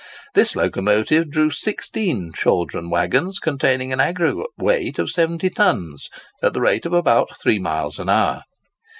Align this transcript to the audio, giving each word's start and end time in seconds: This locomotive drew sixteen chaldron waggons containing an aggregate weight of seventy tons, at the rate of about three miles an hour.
This 0.33 0.55
locomotive 0.55 1.29
drew 1.29 1.51
sixteen 1.51 2.31
chaldron 2.33 2.89
waggons 2.89 3.37
containing 3.37 3.93
an 3.93 3.99
aggregate 3.99 4.47
weight 4.57 4.97
of 4.97 5.11
seventy 5.11 5.51
tons, 5.51 6.09
at 6.41 6.55
the 6.55 6.61
rate 6.61 6.87
of 6.87 6.93
about 6.93 7.39
three 7.39 7.59
miles 7.59 7.99
an 7.99 8.09
hour. 8.09 8.41